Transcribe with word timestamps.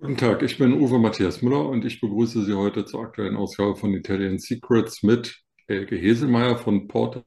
Guten 0.00 0.16
Tag, 0.16 0.42
ich 0.42 0.56
bin 0.56 0.72
Uwe 0.80 0.98
Matthias 0.98 1.42
Müller 1.42 1.68
und 1.68 1.84
ich 1.84 2.00
begrüße 2.00 2.42
Sie 2.46 2.54
heute 2.54 2.86
zur 2.86 3.02
aktuellen 3.02 3.36
Ausgabe 3.36 3.76
von 3.76 3.92
Italian 3.92 4.38
Secrets 4.38 5.02
mit 5.02 5.42
Elke 5.66 5.94
Heselmeier 5.94 6.56
von 6.56 6.88
porta-de. 6.88 7.22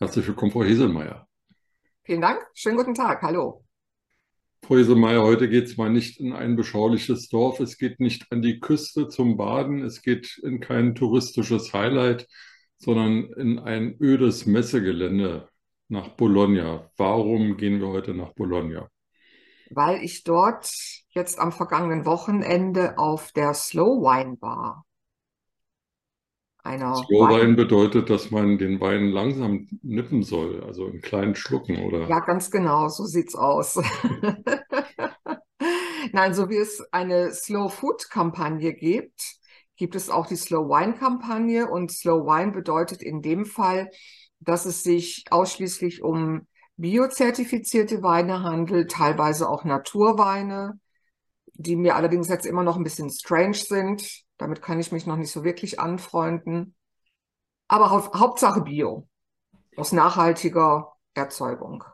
Herzlich 0.00 0.26
willkommen, 0.26 0.50
Frau 0.50 0.64
Heselmeier. 0.64 1.28
Vielen 2.02 2.20
Dank, 2.20 2.44
schönen 2.52 2.78
guten 2.78 2.94
Tag, 2.94 3.22
hallo. 3.22 3.64
Frau 4.64 4.74
Heselmeier, 4.76 5.22
heute 5.22 5.48
geht 5.48 5.66
es 5.66 5.76
mal 5.76 5.88
nicht 5.88 6.18
in 6.18 6.32
ein 6.32 6.56
beschauliches 6.56 7.28
Dorf, 7.28 7.60
es 7.60 7.78
geht 7.78 8.00
nicht 8.00 8.26
an 8.32 8.42
die 8.42 8.58
Küste 8.58 9.06
zum 9.06 9.36
Baden, 9.36 9.84
es 9.84 10.02
geht 10.02 10.36
in 10.42 10.58
kein 10.58 10.96
touristisches 10.96 11.72
Highlight, 11.72 12.26
sondern 12.76 13.32
in 13.34 13.60
ein 13.60 13.96
ödes 14.00 14.46
Messegelände 14.46 15.48
nach 15.86 16.08
Bologna. 16.08 16.90
Warum 16.96 17.56
gehen 17.56 17.80
wir 17.80 17.86
heute 17.86 18.14
nach 18.14 18.32
Bologna? 18.32 18.90
Weil 19.70 20.02
ich 20.02 20.24
dort 20.24 20.70
jetzt 21.10 21.38
am 21.38 21.52
vergangenen 21.52 22.04
Wochenende 22.04 22.98
auf 22.98 23.32
der 23.32 23.54
Slow 23.54 24.02
Wine 24.02 24.36
war. 24.40 24.84
Einer 26.62 26.94
Slow 26.94 27.28
Wine 27.28 27.54
bedeutet, 27.54 28.10
dass 28.10 28.30
man 28.30 28.58
den 28.58 28.80
Wein 28.80 29.10
langsam 29.10 29.66
nippen 29.82 30.22
soll, 30.22 30.62
also 30.62 30.86
in 30.86 31.00
kleinen 31.00 31.34
Schlucken, 31.34 31.78
oder? 31.84 32.06
Ja, 32.08 32.20
ganz 32.20 32.50
genau, 32.50 32.88
so 32.88 33.04
sieht's 33.04 33.34
aus. 33.34 33.76
Nein, 36.12 36.34
so 36.34 36.50
wie 36.50 36.56
es 36.56 36.82
eine 36.92 37.32
Slow 37.32 37.70
Food 37.70 38.10
Kampagne 38.10 38.74
gibt, 38.74 39.36
gibt 39.76 39.94
es 39.94 40.10
auch 40.10 40.26
die 40.26 40.36
Slow 40.36 40.68
Wine 40.68 40.94
Kampagne 40.94 41.70
und 41.70 41.90
Slow 41.90 42.26
Wine 42.26 42.52
bedeutet 42.52 43.02
in 43.02 43.22
dem 43.22 43.46
Fall, 43.46 43.90
dass 44.40 44.66
es 44.66 44.82
sich 44.82 45.24
ausschließlich 45.30 46.02
um 46.02 46.46
biozertifizierte 46.80 48.02
Weine 48.02 48.42
handelt, 48.42 48.90
teilweise 48.90 49.48
auch 49.48 49.64
Naturweine, 49.64 50.80
die 51.54 51.76
mir 51.76 51.96
allerdings 51.96 52.28
jetzt 52.28 52.46
immer 52.46 52.62
noch 52.62 52.76
ein 52.76 52.84
bisschen 52.84 53.10
strange 53.10 53.54
sind. 53.54 54.24
Damit 54.38 54.62
kann 54.62 54.80
ich 54.80 54.90
mich 54.90 55.06
noch 55.06 55.16
nicht 55.16 55.30
so 55.30 55.44
wirklich 55.44 55.78
anfreunden. 55.78 56.74
Aber 57.68 57.90
hau 57.90 58.12
Hauptsache 58.14 58.62
Bio, 58.62 59.06
aus 59.76 59.92
nachhaltiger 59.92 60.92
Erzeugung. 61.14 61.84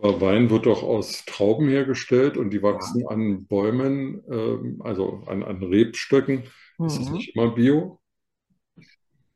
Aber 0.00 0.20
Wein 0.20 0.50
wird 0.50 0.66
doch 0.66 0.82
aus 0.82 1.24
Trauben 1.26 1.68
hergestellt 1.68 2.36
und 2.36 2.50
die 2.50 2.62
wachsen 2.62 3.00
ja. 3.02 3.08
an 3.08 3.46
Bäumen, 3.46 4.22
äh, 4.28 4.82
also 4.82 5.22
an, 5.26 5.42
an 5.42 5.62
Rebstöcken. 5.62 6.44
Mhm. 6.78 6.86
Ist 6.86 7.00
das 7.00 7.10
nicht 7.10 7.36
immer 7.36 7.54
Bio? 7.54 8.00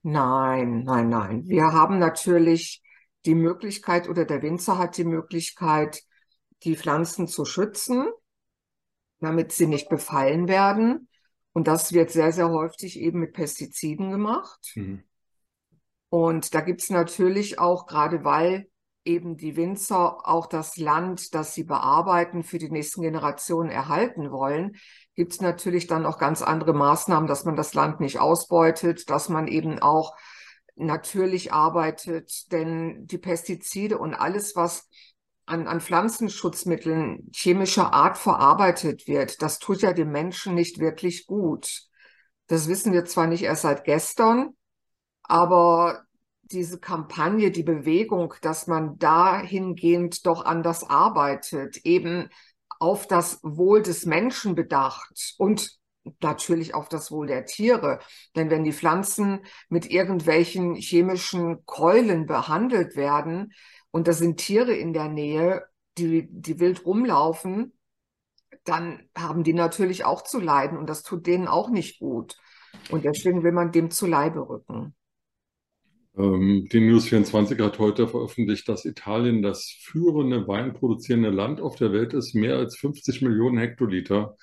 Nein, 0.03 0.84
nein, 0.84 1.08
nein. 1.08 1.42
Wir 1.47 1.73
haben 1.73 1.98
natürlich 1.98 2.83
die 3.26 3.34
Möglichkeit 3.34 4.08
oder 4.08 4.24
der 4.24 4.42
Winzer 4.42 4.78
hat 4.78 4.96
die 4.96 5.04
Möglichkeit, 5.04 6.02
die 6.62 6.76
Pflanzen 6.76 7.28
zu 7.28 7.44
schützen, 7.44 8.08
damit 9.20 9.52
sie 9.52 9.66
nicht 9.66 9.88
befallen 9.88 10.48
werden. 10.48 11.08
Und 11.52 11.66
das 11.66 11.92
wird 11.92 12.10
sehr, 12.10 12.32
sehr 12.32 12.50
häufig 12.50 12.98
eben 12.98 13.20
mit 13.20 13.32
Pestiziden 13.32 14.10
gemacht. 14.10 14.72
Mhm. 14.74 15.04
Und 16.08 16.54
da 16.54 16.60
gibt 16.60 16.82
es 16.82 16.90
natürlich 16.90 17.58
auch, 17.58 17.86
gerade 17.86 18.24
weil 18.24 18.68
eben 19.05 19.36
die 19.36 19.56
Winzer 19.56 20.28
auch 20.28 20.46
das 20.46 20.77
Land, 20.77 21.34
das 21.34 21.55
sie 21.55 21.64
bearbeiten, 21.64 22.42
für 22.42 22.58
die 22.58 22.70
nächsten 22.70 23.02
Generationen 23.02 23.70
erhalten 23.70 24.30
wollen, 24.30 24.77
gibt 25.14 25.33
es 25.33 25.40
natürlich 25.40 25.86
dann 25.86 26.06
auch 26.06 26.18
ganz 26.18 26.42
andere 26.42 26.74
Maßnahmen, 26.74 27.27
dass 27.27 27.45
man 27.45 27.56
das 27.56 27.74
Land 27.74 28.00
nicht 28.00 28.18
ausbeutet, 28.18 29.08
dass 29.08 29.28
man 29.28 29.48
eben 29.48 29.78
auch 29.78 30.16
natürlich 30.86 31.52
arbeitet, 31.52 32.51
denn 32.52 33.07
die 33.07 33.18
Pestizide 33.18 33.98
und 33.98 34.14
alles, 34.14 34.57
was 34.57 34.89
an, 35.46 35.67
an 35.67 35.80
Pflanzenschutzmitteln 35.80 37.30
chemischer 37.35 37.92
Art 37.92 38.18
verarbeitet 38.18 39.07
wird, 39.08 39.42
das 39.42 39.58
tut 39.58 39.83
ja 39.83 39.92
dem 39.92 40.11
Menschen 40.11 40.55
nicht 40.55 40.79
wirklich 40.79 41.27
gut. 41.27 41.83
Das 42.46 42.69
wissen 42.69 42.92
wir 42.92 43.05
zwar 43.05 43.27
nicht 43.27 43.42
erst 43.42 43.63
seit 43.63 43.85
gestern, 43.85 44.51
aber 45.23 46.05
diese 46.42 46.79
Kampagne, 46.79 47.51
die 47.51 47.63
Bewegung, 47.63 48.35
dass 48.42 48.67
man 48.67 48.98
dahingehend 48.98 50.27
doch 50.27 50.45
anders 50.45 50.83
arbeitet, 50.89 51.79
eben 51.85 52.29
auf 52.80 53.07
das 53.07 53.40
Wohl 53.42 53.83
des 53.83 54.07
Menschen 54.07 54.55
bedacht 54.55 55.35
und 55.39 55.80
natürlich 56.20 56.74
auf 56.74 56.88
das 56.88 57.11
Wohl 57.11 57.27
der 57.27 57.44
Tiere. 57.46 58.00
Denn 58.36 58.50
wenn 58.50 58.64
die 58.64 58.72
Pflanzen 58.72 59.40
mit 59.68 59.90
irgendwelchen 59.90 60.74
chemischen 60.74 61.64
Keulen 61.66 62.27
behandelt 62.27 62.96
werden 62.96 63.52
und 63.90 64.08
da 64.08 64.12
sind 64.12 64.39
Tiere 64.39 64.74
in 64.74 64.92
der 64.92 65.08
Nähe, 65.08 65.64
die, 65.98 66.28
die 66.30 66.60
wild 66.60 66.86
rumlaufen, 66.86 67.72
dann 68.64 69.08
haben 69.16 69.42
die 69.42 69.55
natürlich 69.55 70.05
auch 70.05 70.22
zu 70.22 70.39
leiden 70.39 70.78
und 70.78 70.89
das 70.89 71.02
tut 71.02 71.27
denen 71.27 71.48
auch 71.48 71.70
nicht 71.70 71.98
gut. 71.98 72.36
Und 72.90 73.05
deswegen 73.05 73.42
will 73.42 73.52
man 73.52 73.72
dem 73.72 73.90
zu 73.90 74.06
Leibe 74.06 74.48
rücken. 74.48 74.94
Ähm, 76.16 76.68
die 76.70 76.80
News 76.80 77.06
24 77.06 77.58
hat 77.60 77.78
heute 77.78 78.08
veröffentlicht, 78.08 78.68
dass 78.68 78.84
Italien 78.84 79.42
das 79.42 79.70
führende 79.80 80.46
weinproduzierende 80.46 81.30
Land 81.30 81.60
auf 81.60 81.77
der 81.77 81.92
Welt 81.92 82.14
ist. 82.14 82.34
Mehr 82.34 82.56
als 82.56 82.77
50 82.77 83.22
Millionen 83.22 83.58
Hektoliter 83.58 84.36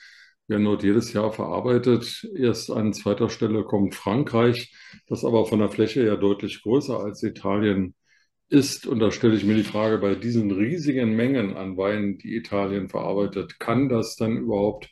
werden 0.48 0.66
dort 0.66 0.84
jedes 0.84 1.14
Jahr 1.14 1.32
verarbeitet. 1.32 2.28
Erst 2.36 2.72
an 2.72 2.94
zweiter 2.94 3.30
Stelle 3.30 3.64
kommt 3.64 3.96
Frankreich, 3.96 4.74
das 5.08 5.26
aber 5.26 5.46
von 5.46 5.60
der 5.60 5.70
Fläche 5.70 6.06
ja 6.06 6.16
deutlich 6.16 6.62
größer 6.64 7.00
als 7.00 7.24
Italien 7.24 7.96
ist. 8.50 8.88
Und 8.88 9.00
da 9.00 9.12
stelle 9.12 9.36
ich 9.36 9.44
mir 9.44 9.56
die 9.56 9.64
Frage, 9.64 9.98
bei 9.98 10.16
diesen 10.16 10.52
riesigen 10.52 11.16
Mengen 11.16 11.56
an 11.58 11.78
Wein, 11.78 12.18
die 12.18 12.36
Italien 12.36 12.90
verarbeitet, 12.90 13.60
kann 13.60 13.90
das 13.90 14.16
dann 14.16 14.38
überhaupt, 14.38 14.90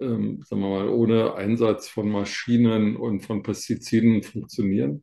ähm, 0.00 0.42
sagen 0.44 0.62
wir 0.62 0.68
mal, 0.68 0.88
ohne 0.88 1.34
Einsatz 1.34 1.88
von 1.88 2.10
Maschinen 2.10 2.96
und 2.96 3.20
von 3.20 3.42
Pestiziden 3.42 4.22
funktionieren? 4.22 5.02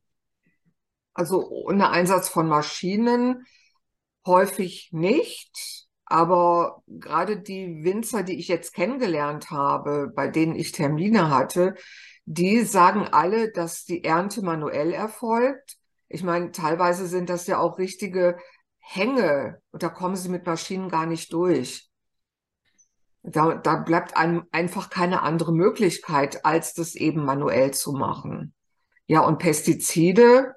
Also 1.14 1.50
ohne 1.50 1.90
Einsatz 1.90 2.30
von 2.30 2.48
Maschinen 2.48 3.46
häufig 4.26 4.90
nicht. 4.92 5.88
Aber 6.12 6.84
gerade 6.88 7.38
die 7.38 7.86
Winzer, 7.86 8.24
die 8.24 8.38
ich 8.38 8.50
jetzt 8.50 8.74
kennengelernt 8.74 9.50
habe, 9.50 10.12
bei 10.14 10.28
denen 10.28 10.56
ich 10.56 10.74
Termine 10.74 11.30
hatte, 11.30 11.76
die 12.26 12.64
sagen 12.64 13.08
alle, 13.08 13.50
dass 13.50 13.86
die 13.86 14.04
Ernte 14.04 14.42
manuell 14.42 14.92
erfolgt. 14.92 15.78
Ich 16.10 16.22
meine, 16.22 16.52
teilweise 16.52 17.08
sind 17.08 17.30
das 17.30 17.48
ja 17.48 17.60
auch 17.60 17.78
richtige 17.78 18.36
Hänge 18.80 19.62
und 19.72 19.84
da 19.84 19.88
kommen 19.88 20.18
sie 20.18 20.28
mit 20.28 20.46
Maschinen 20.46 20.90
gar 20.90 21.06
nicht 21.06 21.32
durch. 21.32 21.90
Da, 23.24 23.56
da 23.56 23.78
bleibt 23.78 24.18
einem 24.18 24.44
einfach 24.52 24.90
keine 24.90 25.22
andere 25.22 25.54
Möglichkeit, 25.54 26.44
als 26.44 26.74
das 26.74 26.96
eben 26.96 27.24
manuell 27.24 27.72
zu 27.72 27.94
machen. 27.94 28.54
Ja, 29.08 29.22
und 29.22 29.38
Pestizide, 29.38 30.56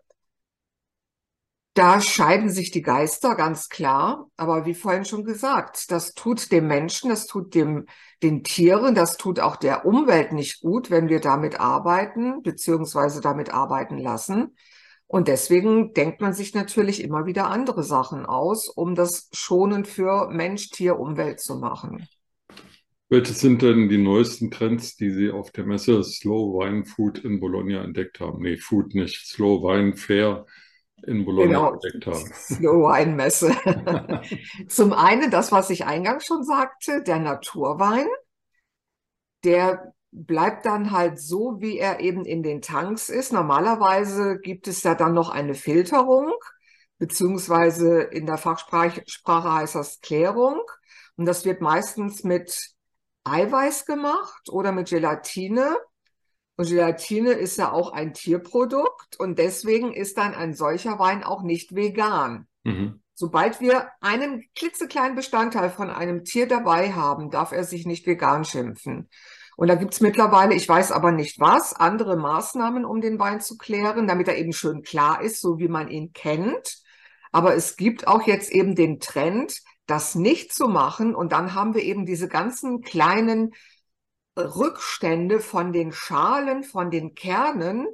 da 1.74 2.00
scheiden 2.00 2.50
sich 2.50 2.70
die 2.70 2.82
Geister 2.82 3.34
ganz 3.34 3.68
klar. 3.68 4.30
Aber 4.36 4.64
wie 4.64 4.74
vorhin 4.74 5.04
schon 5.04 5.24
gesagt, 5.24 5.90
das 5.90 6.14
tut 6.14 6.52
dem 6.52 6.68
Menschen, 6.68 7.10
das 7.10 7.26
tut 7.26 7.54
dem, 7.54 7.86
den 8.22 8.44
Tieren, 8.44 8.94
das 8.94 9.16
tut 9.16 9.40
auch 9.40 9.56
der 9.56 9.84
Umwelt 9.84 10.32
nicht 10.32 10.60
gut, 10.60 10.90
wenn 10.90 11.08
wir 11.08 11.20
damit 11.20 11.58
arbeiten, 11.58 12.42
beziehungsweise 12.42 13.20
damit 13.20 13.52
arbeiten 13.52 13.98
lassen. 13.98 14.56
Und 15.06 15.28
deswegen 15.28 15.92
denkt 15.92 16.20
man 16.20 16.32
sich 16.32 16.54
natürlich 16.54 17.02
immer 17.02 17.26
wieder 17.26 17.50
andere 17.50 17.82
Sachen 17.82 18.24
aus, 18.24 18.68
um 18.68 18.94
das 18.94 19.28
schonend 19.32 19.86
für 19.88 20.30
Mensch, 20.30 20.70
Tier, 20.70 20.98
Umwelt 20.98 21.40
zu 21.40 21.56
machen. 21.56 22.06
Welche 23.08 23.34
sind 23.34 23.62
denn 23.62 23.88
die 23.88 23.98
neuesten 23.98 24.50
Trends, 24.50 24.96
die 24.96 25.10
Sie 25.10 25.30
auf 25.30 25.50
der 25.50 25.66
Messe 25.66 26.02
Slow 26.02 26.58
Wine 26.58 26.84
Food 26.84 27.18
in 27.18 27.38
Bologna 27.38 27.82
entdeckt 27.82 28.18
haben? 28.18 28.42
Nee, 28.42 28.56
Food 28.56 28.94
nicht, 28.94 29.26
Slow 29.26 29.62
Wine 29.62 29.96
Fair 29.96 30.46
in 31.06 31.24
Bologna 31.24 31.46
genau, 31.46 31.72
entdeckt 31.72 32.06
haben. 32.06 32.32
Slow 32.34 32.88
Wine 32.88 33.12
Messe. 33.12 33.52
Zum 34.68 34.92
einen 34.92 35.30
das, 35.30 35.52
was 35.52 35.70
ich 35.70 35.84
eingangs 35.84 36.26
schon 36.26 36.44
sagte, 36.44 37.02
der 37.02 37.18
Naturwein. 37.18 38.06
Der 39.44 39.92
bleibt 40.10 40.64
dann 40.64 40.92
halt 40.92 41.20
so, 41.20 41.56
wie 41.58 41.78
er 41.78 42.00
eben 42.00 42.24
in 42.24 42.42
den 42.42 42.62
Tanks 42.62 43.08
ist. 43.08 43.32
Normalerweise 43.32 44.38
gibt 44.38 44.68
es 44.68 44.82
ja 44.82 44.94
dann 44.94 45.12
noch 45.12 45.28
eine 45.28 45.54
Filterung, 45.54 46.32
beziehungsweise 46.98 48.00
in 48.00 48.26
der 48.26 48.38
Fachsprache 48.38 49.02
heißt 49.52 49.74
das 49.74 50.00
Klärung. 50.00 50.60
Und 51.16 51.26
das 51.26 51.44
wird 51.44 51.60
meistens 51.60 52.24
mit 52.24 52.74
Eiweiß 53.24 53.86
gemacht 53.86 54.48
oder 54.50 54.72
mit 54.72 54.88
Gelatine. 54.88 55.76
Und 56.56 56.68
Gelatine 56.68 57.32
ist 57.32 57.58
ja 57.58 57.72
auch 57.72 57.92
ein 57.92 58.14
Tierprodukt 58.14 59.18
und 59.18 59.38
deswegen 59.38 59.92
ist 59.92 60.18
dann 60.18 60.34
ein 60.34 60.54
solcher 60.54 60.98
Wein 60.98 61.24
auch 61.24 61.42
nicht 61.42 61.74
vegan. 61.74 62.46
Mhm. 62.62 63.00
Sobald 63.14 63.60
wir 63.60 63.88
einen 64.00 64.44
klitzekleinen 64.56 65.14
Bestandteil 65.14 65.70
von 65.70 65.90
einem 65.90 66.24
Tier 66.24 66.48
dabei 66.48 66.92
haben, 66.92 67.30
darf 67.30 67.52
er 67.52 67.64
sich 67.64 67.86
nicht 67.86 68.06
vegan 68.06 68.44
schimpfen. 68.44 69.08
Und 69.56 69.68
da 69.68 69.76
gibt's 69.76 70.00
mittlerweile, 70.00 70.54
ich 70.54 70.68
weiß 70.68 70.90
aber 70.90 71.12
nicht 71.12 71.38
was, 71.38 71.74
andere 71.74 72.16
Maßnahmen, 72.16 72.84
um 72.84 73.00
den 73.00 73.20
Wein 73.20 73.40
zu 73.40 73.56
klären, 73.56 74.08
damit 74.08 74.26
er 74.26 74.36
eben 74.36 74.52
schön 74.52 74.82
klar 74.82 75.22
ist, 75.22 75.40
so 75.40 75.58
wie 75.58 75.68
man 75.68 75.88
ihn 75.88 76.12
kennt. 76.12 76.78
Aber 77.30 77.54
es 77.54 77.76
gibt 77.76 78.08
auch 78.08 78.22
jetzt 78.26 78.50
eben 78.50 78.74
den 78.74 78.98
Trend, 78.98 79.60
das 79.86 80.14
nicht 80.14 80.52
zu 80.52 80.66
machen. 80.66 81.14
Und 81.14 81.32
dann 81.32 81.54
haben 81.54 81.74
wir 81.74 81.82
eben 81.82 82.06
diese 82.06 82.28
ganzen 82.28 82.80
kleinen 82.82 83.54
Rückstände 84.36 85.40
von 85.40 85.72
den 85.72 85.92
Schalen, 85.92 86.64
von 86.64 86.90
den 86.90 87.14
Kernen. 87.14 87.86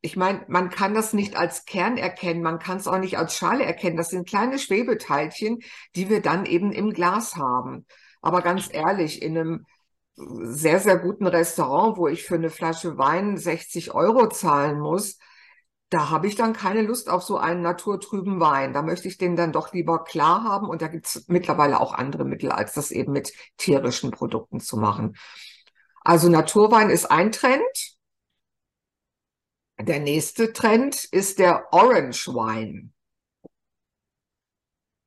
Ich 0.00 0.16
meine, 0.16 0.44
man 0.48 0.70
kann 0.70 0.94
das 0.94 1.12
nicht 1.12 1.36
als 1.36 1.64
Kern 1.64 1.96
erkennen, 1.96 2.42
man 2.42 2.58
kann 2.58 2.76
es 2.76 2.86
auch 2.86 2.98
nicht 2.98 3.18
als 3.18 3.36
Schale 3.36 3.64
erkennen. 3.64 3.96
Das 3.96 4.10
sind 4.10 4.28
kleine 4.28 4.58
Schwebeteilchen, 4.58 5.60
die 5.96 6.08
wir 6.08 6.20
dann 6.20 6.46
eben 6.46 6.72
im 6.72 6.92
Glas 6.92 7.36
haben. 7.36 7.86
Aber 8.20 8.42
ganz 8.42 8.68
ehrlich, 8.72 9.22
in 9.22 9.36
einem 9.36 9.66
sehr, 10.16 10.78
sehr 10.80 10.98
guten 10.98 11.26
Restaurant, 11.26 11.96
wo 11.96 12.08
ich 12.08 12.24
für 12.24 12.36
eine 12.36 12.50
Flasche 12.50 12.98
Wein 12.98 13.36
60 13.36 13.94
Euro 13.94 14.28
zahlen 14.28 14.78
muss, 14.78 15.18
da 15.90 16.10
habe 16.10 16.26
ich 16.26 16.34
dann 16.34 16.54
keine 16.54 16.82
Lust 16.82 17.08
auf 17.08 17.22
so 17.22 17.36
einen 17.36 17.62
naturtrüben 17.62 18.40
Wein. 18.40 18.72
Da 18.72 18.82
möchte 18.82 19.08
ich 19.08 19.18
den 19.18 19.36
dann 19.36 19.52
doch 19.52 19.72
lieber 19.72 20.02
klar 20.02 20.42
haben. 20.44 20.68
Und 20.68 20.82
da 20.82 20.88
gibt 20.88 21.06
es 21.06 21.24
mittlerweile 21.28 21.80
auch 21.80 21.92
andere 21.92 22.24
Mittel, 22.24 22.50
als 22.50 22.74
das 22.74 22.90
eben 22.90 23.12
mit 23.12 23.32
tierischen 23.58 24.10
Produkten 24.10 24.60
zu 24.60 24.76
machen. 24.76 25.16
Also 26.04 26.28
Naturwein 26.28 26.90
ist 26.90 27.10
ein 27.10 27.32
Trend. 27.32 27.96
Der 29.80 29.98
nächste 29.98 30.52
Trend 30.52 31.04
ist 31.04 31.38
der 31.38 31.72
Orange 31.72 32.28
Wine. 32.28 32.90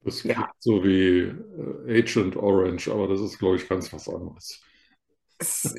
Das 0.02 0.22
klingt 0.22 0.38
ja. 0.38 0.52
so 0.60 0.84
wie 0.84 1.20
äh, 1.20 2.00
Agent 2.00 2.36
Orange, 2.36 2.90
aber 2.90 3.08
das 3.08 3.22
ist, 3.22 3.40
glaube 3.40 3.58
ich, 3.58 3.70
ganz 3.70 3.92
was 3.94 4.10
anderes. 4.10 4.62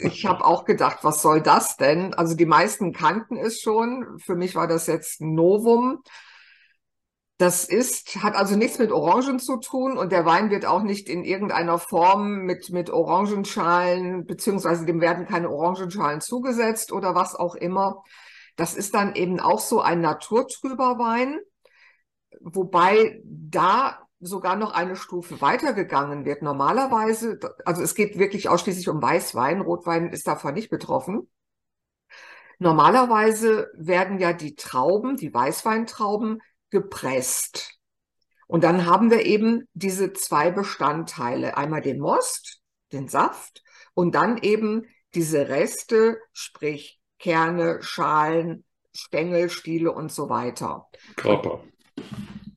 Ich 0.04 0.24
habe 0.24 0.44
auch 0.44 0.64
gedacht, 0.64 0.98
was 1.02 1.20
soll 1.20 1.42
das 1.42 1.76
denn? 1.76 2.14
Also 2.14 2.36
die 2.36 2.46
meisten 2.46 2.92
kannten 2.92 3.36
es 3.36 3.60
schon. 3.60 4.18
Für 4.20 4.36
mich 4.36 4.54
war 4.54 4.68
das 4.68 4.86
jetzt 4.86 5.20
ein 5.20 5.34
Novum. 5.34 6.02
Das 7.38 7.64
ist, 7.64 8.16
hat 8.16 8.34
also 8.34 8.56
nichts 8.56 8.80
mit 8.80 8.90
Orangen 8.90 9.38
zu 9.38 9.58
tun 9.58 9.96
und 9.96 10.10
der 10.10 10.26
Wein 10.26 10.50
wird 10.50 10.66
auch 10.66 10.82
nicht 10.82 11.08
in 11.08 11.22
irgendeiner 11.22 11.78
Form 11.78 12.38
mit, 12.38 12.70
mit 12.70 12.90
Orangenschalen, 12.90 14.26
beziehungsweise 14.26 14.84
dem 14.84 15.00
werden 15.00 15.24
keine 15.24 15.48
Orangenschalen 15.48 16.20
zugesetzt 16.20 16.90
oder 16.90 17.14
was 17.14 17.36
auch 17.36 17.54
immer. 17.54 18.02
Das 18.56 18.74
ist 18.74 18.92
dann 18.92 19.14
eben 19.14 19.38
auch 19.38 19.60
so 19.60 19.80
ein 19.80 20.00
naturtrüber 20.00 20.98
Wein, 20.98 21.38
wobei 22.40 23.22
da 23.24 24.00
sogar 24.18 24.56
noch 24.56 24.72
eine 24.72 24.96
Stufe 24.96 25.40
weitergegangen 25.40 26.24
wird. 26.24 26.42
Normalerweise, 26.42 27.38
also 27.64 27.82
es 27.82 27.94
geht 27.94 28.18
wirklich 28.18 28.48
ausschließlich 28.48 28.88
um 28.88 29.00
Weißwein, 29.00 29.60
Rotwein 29.60 30.10
ist 30.10 30.26
davon 30.26 30.54
nicht 30.54 30.70
betroffen. 30.70 31.30
Normalerweise 32.58 33.70
werden 33.74 34.18
ja 34.18 34.32
die 34.32 34.56
Trauben, 34.56 35.16
die 35.16 35.32
Weißweintrauben, 35.32 36.40
gepresst. 36.70 37.78
Und 38.46 38.64
dann 38.64 38.86
haben 38.86 39.10
wir 39.10 39.26
eben 39.26 39.68
diese 39.74 40.12
zwei 40.12 40.50
Bestandteile. 40.50 41.56
Einmal 41.56 41.82
den 41.82 42.00
Most, 42.00 42.60
den 42.92 43.08
Saft 43.08 43.62
und 43.94 44.14
dann 44.14 44.38
eben 44.38 44.86
diese 45.14 45.48
Reste, 45.48 46.18
sprich 46.32 47.00
Kerne, 47.18 47.82
Schalen, 47.82 48.64
Stängel, 48.92 49.50
Stiele 49.50 49.92
und 49.92 50.12
so 50.12 50.28
weiter. 50.28 50.88
Grappa. 51.16 51.60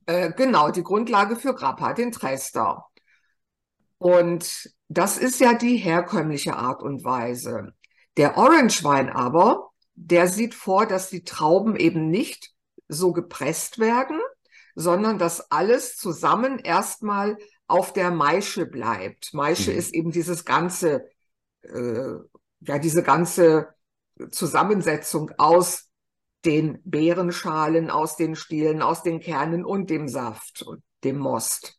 Äh, 0.06 0.32
genau, 0.32 0.70
die 0.70 0.82
Grundlage 0.82 1.36
für 1.36 1.54
Grappa, 1.54 1.92
den 1.92 2.12
Trester. 2.12 2.86
Und 3.98 4.70
das 4.88 5.16
ist 5.16 5.40
ja 5.40 5.54
die 5.54 5.76
herkömmliche 5.76 6.56
Art 6.56 6.82
und 6.82 7.04
Weise. 7.04 7.72
Der 8.16 8.36
Orange 8.36 8.82
Wein 8.84 9.08
aber, 9.10 9.70
der 9.94 10.28
sieht 10.28 10.54
vor, 10.54 10.86
dass 10.86 11.08
die 11.08 11.24
Trauben 11.24 11.76
eben 11.76 12.08
nicht 12.08 12.52
so 12.88 13.12
gepresst 13.12 13.78
werden, 13.78 14.20
sondern 14.74 15.18
dass 15.18 15.50
alles 15.50 15.96
zusammen 15.96 16.58
erstmal 16.58 17.36
auf 17.66 17.92
der 17.92 18.10
Maische 18.10 18.66
bleibt. 18.66 19.32
Maische 19.34 19.70
mhm. 19.70 19.78
ist 19.78 19.94
eben 19.94 20.10
dieses 20.10 20.44
ganze, 20.44 21.08
äh, 21.62 22.14
ja, 22.60 22.78
diese 22.78 23.02
ganze 23.02 23.68
Zusammensetzung 24.30 25.30
aus 25.38 25.88
den 26.44 26.80
Beerenschalen, 26.84 27.90
aus 27.90 28.16
den 28.16 28.34
Stielen, 28.34 28.82
aus 28.82 29.02
den 29.02 29.20
Kernen 29.20 29.64
und 29.64 29.90
dem 29.90 30.08
Saft 30.08 30.62
und 30.62 30.82
dem 31.04 31.18
Most. 31.18 31.78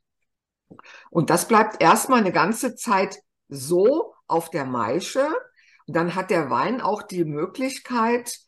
Und 1.10 1.30
das 1.30 1.48
bleibt 1.48 1.82
erstmal 1.82 2.20
eine 2.20 2.32
ganze 2.32 2.76
Zeit 2.76 3.18
so 3.50 4.16
auf 4.28 4.50
der 4.50 4.66
Maische. 4.66 5.28
Und 5.86 5.96
dann 5.96 6.16
hat 6.16 6.30
der 6.30 6.50
Wein 6.50 6.82
auch 6.82 7.04
die 7.04 7.26
Möglichkeit, 7.26 8.40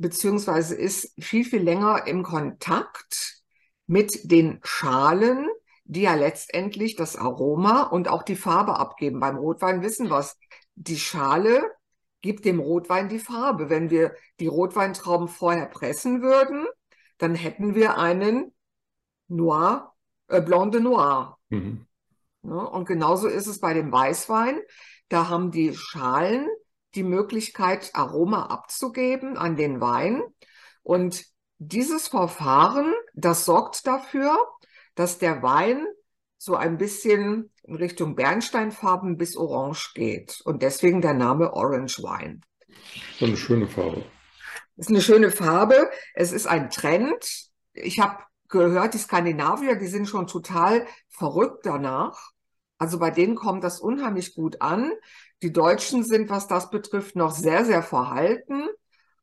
beziehungsweise 0.00 0.74
ist 0.74 1.12
viel, 1.22 1.44
viel 1.44 1.62
länger 1.62 2.06
im 2.06 2.22
Kontakt 2.22 3.42
mit 3.86 4.30
den 4.30 4.60
Schalen, 4.64 5.48
die 5.84 6.02
ja 6.02 6.14
letztendlich 6.14 6.96
das 6.96 7.16
Aroma 7.16 7.82
und 7.82 8.08
auch 8.08 8.22
die 8.22 8.36
Farbe 8.36 8.78
abgeben. 8.78 9.20
Beim 9.20 9.36
Rotwein 9.36 9.82
wissen 9.82 10.08
wir 10.08 10.18
es. 10.18 10.38
Die 10.74 10.98
Schale 10.98 11.62
gibt 12.22 12.44
dem 12.44 12.60
Rotwein 12.60 13.08
die 13.08 13.18
Farbe. 13.18 13.68
Wenn 13.68 13.90
wir 13.90 14.14
die 14.38 14.46
Rotweintrauben 14.46 15.28
vorher 15.28 15.66
pressen 15.66 16.22
würden, 16.22 16.66
dann 17.18 17.34
hätten 17.34 17.74
wir 17.74 17.98
einen 17.98 18.54
Noir, 19.28 19.92
äh, 20.28 20.40
Blanc 20.40 20.72
de 20.72 20.80
Noir. 20.80 21.38
Mhm. 21.50 21.86
Ja, 22.42 22.54
und 22.54 22.86
genauso 22.86 23.28
ist 23.28 23.46
es 23.46 23.60
bei 23.60 23.74
dem 23.74 23.92
Weißwein. 23.92 24.60
Da 25.08 25.28
haben 25.28 25.50
die 25.50 25.74
Schalen 25.74 26.48
die 26.94 27.02
Möglichkeit, 27.02 27.90
Aroma 27.94 28.46
abzugeben 28.46 29.36
an 29.36 29.56
den 29.56 29.80
Wein. 29.80 30.22
Und 30.82 31.24
dieses 31.58 32.08
Verfahren, 32.08 32.92
das 33.14 33.44
sorgt 33.44 33.86
dafür, 33.86 34.36
dass 34.94 35.18
der 35.18 35.42
Wein 35.42 35.86
so 36.38 36.56
ein 36.56 36.78
bisschen 36.78 37.52
in 37.64 37.76
Richtung 37.76 38.16
Bernsteinfarben 38.16 39.16
bis 39.16 39.36
Orange 39.36 39.92
geht. 39.94 40.40
Und 40.44 40.62
deswegen 40.62 41.02
der 41.02 41.14
Name 41.14 41.52
Orange 41.52 41.98
Wine. 41.98 42.40
So 43.18 43.26
eine 43.26 43.36
schöne 43.36 43.68
Farbe. 43.68 44.04
Es 44.76 44.86
ist 44.86 44.90
eine 44.90 45.02
schöne 45.02 45.30
Farbe. 45.30 45.90
Es 46.14 46.32
ist 46.32 46.46
ein 46.46 46.70
Trend. 46.70 47.50
Ich 47.74 48.00
habe 48.00 48.22
gehört, 48.48 48.94
die 48.94 48.98
Skandinavier, 48.98 49.76
die 49.76 49.86
sind 49.86 50.08
schon 50.08 50.26
total 50.26 50.86
verrückt 51.08 51.66
danach. 51.66 52.30
Also 52.78 52.98
bei 52.98 53.10
denen 53.10 53.34
kommt 53.34 53.62
das 53.62 53.78
unheimlich 53.78 54.34
gut 54.34 54.62
an. 54.62 54.90
Die 55.42 55.52
Deutschen 55.52 56.04
sind, 56.04 56.28
was 56.28 56.48
das 56.48 56.70
betrifft, 56.70 57.16
noch 57.16 57.30
sehr, 57.30 57.64
sehr 57.64 57.82
verhalten. 57.82 58.68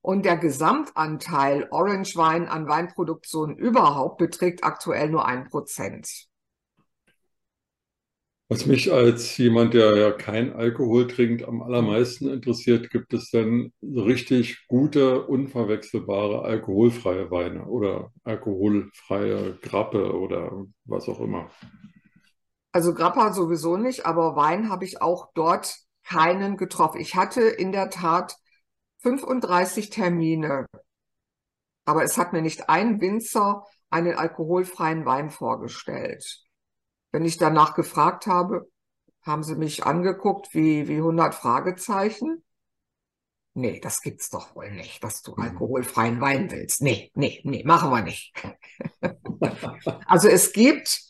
Und 0.01 0.25
der 0.25 0.37
Gesamtanteil 0.37 1.67
Orange 1.69 2.15
Wein 2.15 2.47
an 2.47 2.67
Weinproduktion 2.67 3.57
überhaupt 3.57 4.17
beträgt 4.17 4.63
aktuell 4.63 5.09
nur 5.09 5.25
ein 5.25 5.45
Prozent. 5.49 6.27
Was 8.49 8.65
mich 8.65 8.93
als 8.93 9.35
jemand, 9.37 9.73
der 9.73 9.97
ja 9.97 10.11
kein 10.11 10.53
Alkohol 10.53 11.07
trinkt, 11.07 11.43
am 11.43 11.61
allermeisten 11.61 12.29
interessiert, 12.29 12.89
gibt 12.89 13.13
es 13.13 13.29
denn 13.29 13.73
so 13.81 14.03
richtig 14.03 14.65
gute, 14.69 15.25
unverwechselbare 15.27 16.43
alkoholfreie 16.43 17.29
Weine 17.29 17.65
oder 17.65 18.13
alkoholfreie 18.23 19.57
Grappe 19.61 20.17
oder 20.17 20.65
was 20.85 21.09
auch 21.09 21.19
immer? 21.19 21.51
Also 22.71 22.93
Grappa 22.93 23.33
sowieso 23.33 23.75
nicht, 23.75 24.05
aber 24.05 24.37
Wein 24.37 24.69
habe 24.69 24.85
ich 24.85 25.01
auch 25.01 25.31
dort 25.33 25.86
keinen 26.07 26.57
getroffen. 26.57 27.01
Ich 27.01 27.15
hatte 27.15 27.41
in 27.41 27.71
der 27.71 27.89
Tat 27.89 28.37
35 28.99 29.89
Termine, 29.89 30.65
aber 31.85 32.03
es 32.03 32.17
hat 32.17 32.33
mir 32.33 32.41
nicht 32.41 32.69
ein 32.69 33.01
Winzer 33.01 33.65
einen 33.89 34.15
alkoholfreien 34.15 35.05
Wein 35.05 35.29
vorgestellt. 35.29 36.43
Wenn 37.11 37.25
ich 37.25 37.37
danach 37.37 37.73
gefragt 37.73 38.27
habe, 38.27 38.69
haben 39.21 39.43
sie 39.43 39.55
mich 39.55 39.85
angeguckt 39.85 40.53
wie, 40.53 40.87
wie 40.87 40.97
100 40.97 41.35
Fragezeichen. 41.35 42.43
Nee, 43.53 43.79
das 43.79 44.01
gibt's 44.01 44.29
doch 44.29 44.55
wohl 44.55 44.71
nicht, 44.71 45.03
dass 45.03 45.21
du 45.21 45.31
mhm. 45.31 45.43
alkoholfreien 45.43 46.21
Wein 46.21 46.51
willst. 46.51 46.81
Nee, 46.81 47.11
nee, 47.15 47.41
nee, 47.43 47.63
machen 47.65 47.89
wir 47.89 48.01
nicht. 48.01 48.33
also 50.05 50.27
es 50.27 50.53
gibt 50.53 51.01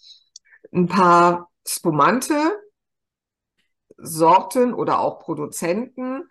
ein 0.71 0.87
paar 0.87 1.49
Spumante 1.67 2.57
Sorten 3.97 4.73
oder 4.73 4.99
auch 4.99 5.19
Produzenten, 5.19 6.23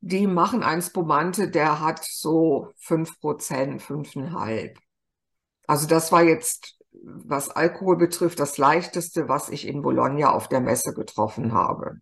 die 0.00 0.26
machen 0.26 0.62
einen 0.62 0.82
Spumante, 0.82 1.50
der 1.50 1.80
hat 1.80 2.04
so 2.04 2.72
5%, 2.80 3.80
5,5%. 3.80 4.76
Also 5.66 5.86
das 5.86 6.12
war 6.12 6.22
jetzt 6.22 6.78
was 7.02 7.50
Alkohol 7.50 7.96
betrifft, 7.96 8.40
das 8.40 8.58
leichteste, 8.58 9.28
was 9.28 9.48
ich 9.48 9.66
in 9.66 9.82
Bologna 9.82 10.32
auf 10.32 10.48
der 10.48 10.60
Messe 10.60 10.94
getroffen 10.94 11.52
habe. 11.52 12.00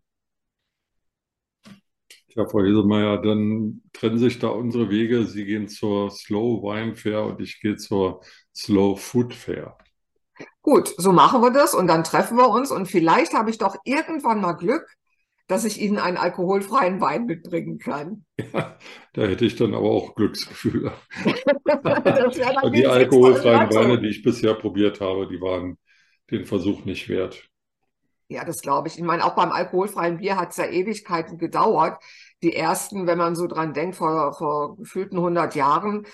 Ja, 2.29 2.45
Frau 2.47 2.59
Heselmeier, 2.59 3.21
dann 3.21 3.81
trennen 3.93 4.19
sich 4.19 4.39
da 4.39 4.49
unsere 4.49 4.89
Wege. 4.89 5.25
Sie 5.25 5.45
gehen 5.45 5.67
zur 5.67 6.11
Slow 6.11 6.61
Wine 6.61 6.95
Fair 6.95 7.25
und 7.25 7.41
ich 7.41 7.59
gehe 7.61 7.77
zur 7.77 8.21
Slow 8.55 8.95
Food 8.95 9.33
Fair. 9.33 9.75
Gut, 10.61 10.93
so 10.97 11.11
machen 11.11 11.41
wir 11.41 11.51
das 11.51 11.73
und 11.73 11.87
dann 11.87 12.03
treffen 12.03 12.37
wir 12.37 12.49
uns 12.49 12.69
und 12.71 12.87
vielleicht 12.87 13.33
habe 13.33 13.49
ich 13.49 13.57
doch 13.57 13.75
irgendwann 13.85 14.41
mal 14.41 14.53
Glück 14.53 14.85
dass 15.47 15.63
ich 15.63 15.81
Ihnen 15.81 15.97
einen 15.97 16.17
alkoholfreien 16.17 16.99
Wein 17.01 17.25
mitbringen 17.25 17.79
kann. 17.79 18.25
Ja, 18.53 18.77
da 19.13 19.21
hätte 19.23 19.45
ich 19.45 19.55
dann 19.55 19.73
aber 19.73 19.89
auch 19.89 20.13
Glücksgefühle. 20.15 20.91
die 22.73 22.85
alkoholfreien 22.85 23.73
Weine, 23.73 23.99
die 23.99 24.09
ich 24.09 24.23
bisher 24.23 24.53
probiert 24.53 25.01
habe, 25.01 25.27
die 25.27 25.41
waren 25.41 25.77
den 26.29 26.45
Versuch 26.45 26.85
nicht 26.85 27.09
wert. 27.09 27.49
Ja, 28.29 28.43
das 28.43 28.61
glaube 28.61 28.89
ich. 28.89 28.97
Ich 28.97 29.03
meine, 29.03 29.23
auch 29.23 29.35
beim 29.35 29.51
alkoholfreien 29.51 30.17
Bier 30.17 30.35
hat 30.35 30.51
es 30.51 30.57
ja 30.57 30.65
Ewigkeiten 30.65 31.37
gedauert. 31.37 32.03
Die 32.43 32.53
ersten, 32.53 33.07
wenn 33.07 33.17
man 33.17 33.35
so 33.35 33.47
dran 33.47 33.73
denkt, 33.73 33.95
vor, 33.95 34.33
vor 34.33 34.77
gefühlten 34.77 35.17
100 35.17 35.55
Jahren, 35.55 36.05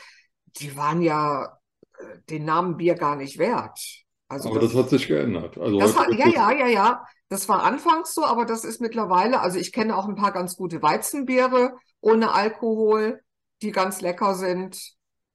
die 0.57 0.77
waren 0.77 1.01
ja 1.01 1.57
äh, 1.97 2.03
den 2.29 2.45
Namen 2.45 2.77
Bier 2.77 2.93
gar 2.93 3.15
nicht 3.15 3.39
wert. 3.39 3.79
Also 4.27 4.49
aber 4.49 4.59
das, 4.59 4.73
das 4.73 4.83
hat 4.83 4.89
sich 4.89 5.07
geändert. 5.07 5.57
Also 5.57 5.79
das 5.79 5.97
hat, 5.97 6.13
ja, 6.13 6.27
ja, 6.27 6.51
ja, 6.51 6.67
ja. 6.67 7.05
Das 7.33 7.49
war 7.49 7.63
anfangs 7.63 8.13
so, 8.13 8.23
aber 8.23 8.45
das 8.45 8.63
ist 8.63 8.79
mittlerweile, 8.79 9.39
also 9.39 9.57
ich 9.57 9.71
kenne 9.71 9.97
auch 9.97 10.07
ein 10.07 10.13
paar 10.13 10.31
ganz 10.31 10.55
gute 10.55 10.83
Weizenbiere 10.83 11.73
ohne 11.99 12.31
Alkohol, 12.31 13.21
die 13.63 13.71
ganz 13.71 14.01
lecker 14.01 14.35
sind. 14.35 14.79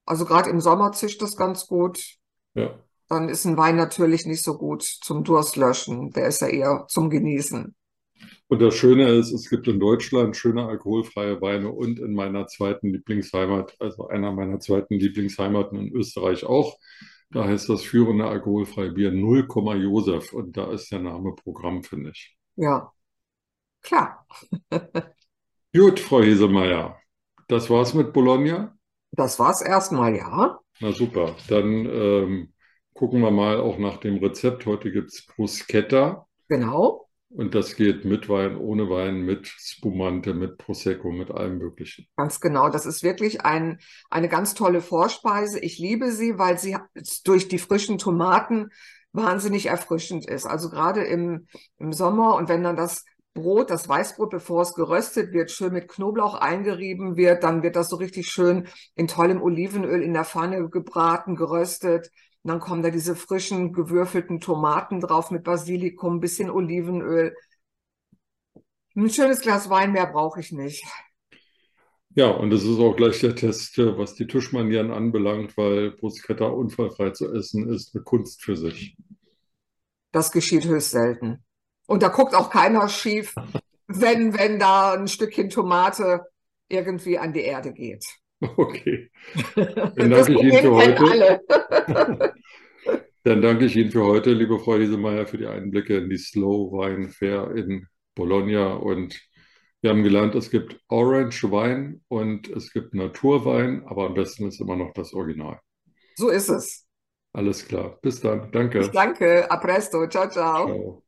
Also 0.05 0.23
gerade 0.23 0.49
im 0.49 0.61
Sommer 0.61 0.93
zischt 0.93 1.21
das 1.21 1.35
ganz 1.35 1.67
gut. 1.67 2.01
Ja. 2.53 2.79
Dann 3.09 3.27
ist 3.27 3.43
ein 3.43 3.57
Wein 3.57 3.75
natürlich 3.75 4.25
nicht 4.25 4.45
so 4.45 4.57
gut 4.57 4.83
zum 4.83 5.25
Durstlöschen. 5.25 6.11
Der 6.11 6.27
ist 6.27 6.39
ja 6.39 6.47
eher 6.47 6.85
zum 6.87 7.09
Genießen. 7.09 7.75
Und 8.47 8.61
das 8.61 8.75
Schöne 8.75 9.09
ist, 9.09 9.33
es 9.33 9.49
gibt 9.49 9.67
in 9.67 9.81
Deutschland 9.81 10.37
schöne 10.37 10.65
alkoholfreie 10.67 11.41
Weine 11.41 11.69
und 11.69 11.99
in 11.99 12.13
meiner 12.13 12.47
zweiten 12.47 12.93
Lieblingsheimat, 12.93 13.75
also 13.79 14.07
einer 14.07 14.31
meiner 14.31 14.61
zweiten 14.61 14.93
Lieblingsheimaten 14.93 15.77
in 15.77 15.91
Österreich 15.91 16.45
auch. 16.45 16.77
Da 17.31 17.45
heißt 17.45 17.69
das 17.69 17.83
führende 17.83 18.27
alkoholfreie 18.27 18.91
Bier 18.91 19.11
0, 19.11 19.47
Josef 19.81 20.33
und 20.33 20.57
da 20.57 20.71
ist 20.71 20.91
der 20.91 20.99
Name 20.99 21.35
Programm, 21.35 21.83
finde 21.83 22.09
ich. 22.11 22.35
Ja, 22.55 22.91
klar. 23.81 24.25
Gut, 25.75 25.99
Frau 25.99 26.21
Hesemeyer, 26.21 26.97
das 27.47 27.69
war's 27.69 27.93
mit 27.93 28.13
Bologna? 28.13 28.75
Das 29.11 29.37
war's 29.37 29.61
erstmal, 29.61 30.15
ja. 30.15 30.59
Na 30.79 30.91
super, 30.91 31.35
dann 31.47 31.85
ähm, 31.85 32.53
gucken 32.93 33.21
wir 33.21 33.31
mal 33.31 33.59
auch 33.59 33.77
nach 33.77 33.97
dem 33.97 34.17
Rezept. 34.17 34.65
Heute 34.65 34.91
gibt 34.91 35.11
es 35.11 35.25
Bruschetta. 35.25 36.27
Genau. 36.47 37.08
Und 37.29 37.53
das 37.53 37.75
geht 37.75 38.05
mit 38.05 38.27
Wein, 38.27 38.57
ohne 38.57 38.89
Wein, 38.89 39.21
mit 39.21 39.47
Spumante, 39.47 40.33
mit 40.33 40.57
Prosecco, 40.57 41.11
mit 41.11 41.29
allem 41.29 41.59
Möglichen. 41.59 42.07
Ganz 42.17 42.39
genau. 42.39 42.69
Das 42.69 42.87
ist 42.87 43.03
wirklich 43.03 43.41
ein, 43.41 43.79
eine 44.09 44.29
ganz 44.29 44.55
tolle 44.55 44.81
Vorspeise. 44.81 45.59
Ich 45.59 45.77
liebe 45.77 46.11
sie, 46.11 46.39
weil 46.39 46.57
sie 46.57 46.75
durch 47.23 47.47
die 47.47 47.59
frischen 47.59 47.99
Tomaten 47.99 48.69
wahnsinnig 49.11 49.67
erfrischend 49.67 50.27
ist. 50.27 50.45
Also 50.45 50.69
gerade 50.69 51.03
im, 51.03 51.47
im 51.77 51.93
Sommer 51.93 52.35
und 52.35 52.49
wenn 52.49 52.63
dann 52.63 52.75
das 52.75 53.05
Brot, 53.33 53.69
das 53.69 53.87
Weißbrot, 53.87 54.31
bevor 54.31 54.63
es 54.63 54.73
geröstet 54.73 55.31
wird, 55.31 55.51
schön 55.51 55.73
mit 55.73 55.87
Knoblauch 55.87 56.33
eingerieben 56.33 57.15
wird, 57.15 57.43
dann 57.43 57.63
wird 57.63 57.75
das 57.75 57.89
so 57.89 57.97
richtig 57.97 58.29
schön 58.29 58.67
in 58.95 59.07
tollem 59.07 59.41
Olivenöl 59.41 60.01
in 60.01 60.13
der 60.13 60.25
Pfanne 60.25 60.67
gebraten, 60.69 61.35
geröstet. 61.35 62.09
Und 62.43 62.49
dann 62.49 62.59
kommen 62.59 62.81
da 62.81 62.89
diese 62.89 63.15
frischen, 63.15 63.73
gewürfelten 63.73 64.39
Tomaten 64.39 65.01
drauf 65.01 65.31
mit 65.31 65.43
Basilikum, 65.43 66.15
ein 66.15 66.19
bisschen 66.19 66.49
Olivenöl. 66.49 67.35
Ein 68.95 69.09
schönes 69.09 69.41
Glas 69.41 69.69
Wein 69.69 69.91
mehr 69.91 70.07
brauche 70.07 70.39
ich 70.39 70.51
nicht. 70.51 70.85
Ja, 72.15 72.31
und 72.31 72.49
das 72.49 72.63
ist 72.63 72.79
auch 72.79 72.95
gleich 72.95 73.19
der 73.19 73.35
Test, 73.35 73.77
was 73.77 74.15
die 74.15 74.25
Tischmanieren 74.25 74.91
anbelangt, 74.91 75.55
weil 75.57 75.91
Bruschetta 75.91 76.47
unfallfrei 76.47 77.11
zu 77.11 77.31
essen 77.33 77.69
ist 77.69 77.93
eine 77.93 78.03
Kunst 78.03 78.43
für 78.43 78.57
sich. 78.57 78.97
Das 80.11 80.31
geschieht 80.31 80.65
höchst 80.65 80.91
selten. 80.91 81.45
Und 81.87 82.03
da 82.03 82.09
guckt 82.09 82.33
auch 82.35 82.49
keiner 82.49 82.89
schief, 82.89 83.35
wenn, 83.87 84.37
wenn 84.37 84.59
da 84.59 84.93
ein 84.93 85.07
Stückchen 85.07 85.49
Tomate 85.49 86.25
irgendwie 86.67 87.17
an 87.17 87.33
die 87.33 87.41
Erde 87.41 87.73
geht. 87.73 88.05
Okay. 88.41 89.09
Dann 89.95 90.11
danke 90.11 90.33
ich 90.33 90.41
Ihnen 90.41 90.61
für 90.61 90.71
heute. 90.71 91.41
Dann 93.23 93.41
danke 93.41 93.65
ich 93.65 93.75
Ihnen 93.75 93.91
für 93.91 94.03
heute, 94.05 94.31
liebe 94.31 94.59
Frau 94.59 94.77
Hiesemeyer, 94.77 95.27
für 95.27 95.37
die 95.37 95.45
Einblicke 95.45 95.97
in 95.97 96.09
die 96.09 96.17
Slow 96.17 96.71
Wine 96.71 97.09
Fair 97.09 97.51
in 97.55 97.85
Bologna. 98.15 98.75
Und 98.75 99.19
wir 99.81 99.89
haben 99.91 100.03
gelernt, 100.03 100.35
es 100.35 100.49
gibt 100.49 100.79
Orange 100.87 101.51
Wein 101.51 102.01
und 102.07 102.49
es 102.49 102.71
gibt 102.71 102.93
Naturwein, 102.93 103.83
aber 103.85 104.05
am 104.07 104.13
besten 104.13 104.47
ist 104.47 104.61
immer 104.61 104.77
noch 104.77 104.93
das 104.93 105.13
Original. 105.13 105.59
So 106.15 106.29
ist 106.29 106.49
es. 106.49 106.85
Alles 107.33 107.67
klar. 107.67 107.99
Bis 108.01 108.21
dann. 108.21 108.51
Danke. 108.51 108.79
Ich 108.79 108.87
danke. 108.87 109.49
A 109.51 109.57
presto. 109.57 110.07
Ciao, 110.07 110.29
ciao. 110.29 110.65
Ciao. 110.65 111.03